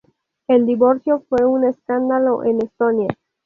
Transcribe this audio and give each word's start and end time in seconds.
El 0.47 0.65
divorcio 0.65 1.19
fue 1.29 1.45
un 1.45 1.63
escándalo 1.63 2.43
en 2.43 2.59
Estonia. 2.63 3.09